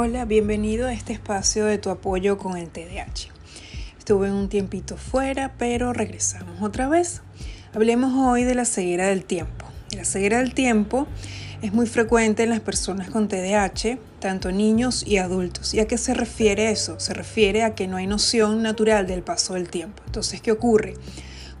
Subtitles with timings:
[0.00, 3.32] Hola, bienvenido a este espacio de tu apoyo con el TDAH.
[3.98, 7.20] Estuve un tiempito fuera, pero regresamos otra vez.
[7.74, 9.66] Hablemos hoy de la ceguera del tiempo.
[9.96, 11.08] La ceguera del tiempo
[11.62, 15.74] es muy frecuente en las personas con TDAH, tanto niños y adultos.
[15.74, 17.00] ¿Y a qué se refiere eso?
[17.00, 20.04] Se refiere a que no hay noción natural del paso del tiempo.
[20.06, 20.94] Entonces, ¿qué ocurre?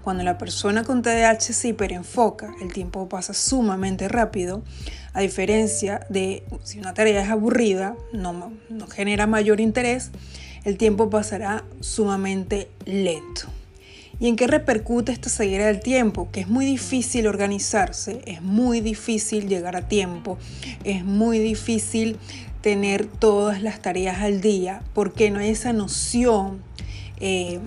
[0.08, 4.62] Cuando la persona con TDAH se hiperenfoca, el tiempo pasa sumamente rápido,
[5.12, 8.50] a diferencia de si una tarea es aburrida, no,
[8.90, 10.10] genera mayor interés,
[10.64, 13.48] el tiempo pasará sumamente lento.
[14.18, 16.30] ¿Y en qué repercute esta ceguera del tiempo?
[16.32, 20.38] Que es muy difícil organizarse, es muy difícil llegar a tiempo,
[20.84, 22.16] es muy difícil
[22.62, 26.62] tener todas las tareas al día, porque no hay esa noción
[27.20, 27.60] eh,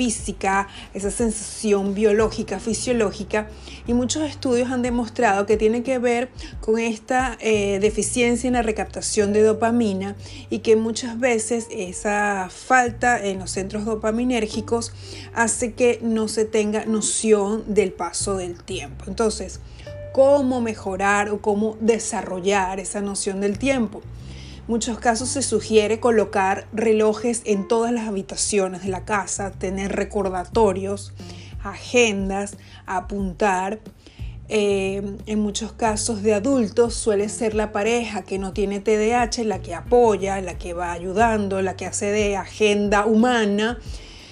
[0.00, 3.50] física, esa sensación biológica, fisiológica,
[3.86, 6.30] y muchos estudios han demostrado que tiene que ver
[6.62, 10.16] con esta eh, deficiencia en la recaptación de dopamina
[10.48, 14.94] y que muchas veces esa falta en los centros dopaminérgicos
[15.34, 19.04] hace que no se tenga noción del paso del tiempo.
[19.06, 19.60] Entonces,
[20.14, 24.00] ¿cómo mejorar o cómo desarrollar esa noción del tiempo?
[24.70, 31.12] Muchos casos se sugiere colocar relojes en todas las habitaciones de la casa, tener recordatorios,
[31.64, 33.80] agendas, apuntar.
[34.48, 39.60] Eh, en muchos casos de adultos suele ser la pareja que no tiene TDAH la
[39.60, 43.76] que apoya, la que va ayudando, la que hace de agenda humana.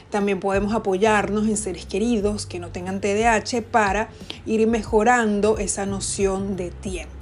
[0.09, 4.09] También podemos apoyarnos en seres queridos que no tengan TDAH para
[4.47, 7.18] ir mejorando esa noción de tiempo.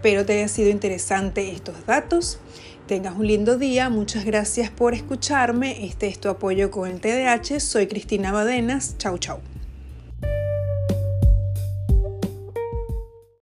[0.00, 2.38] Espero te haya sido interesante estos datos.
[2.86, 5.84] Tengas un lindo día, muchas gracias por escucharme.
[5.84, 7.60] Este es tu apoyo con el TDAH.
[7.60, 8.96] Soy Cristina Badenas.
[8.96, 9.40] Chau, chau.